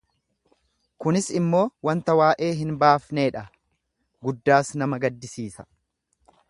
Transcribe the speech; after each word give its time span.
kunis 1.03 1.27
immoo 1.39 1.65
wanta 1.89 2.15
waa'ee 2.21 2.49
hin 2.63 2.73
baafnee 2.85 3.29
dha, 3.37 3.45
guddaas 4.29 4.75
nama 4.83 5.01
in 5.03 5.07
gaddisiisa; 5.07 5.71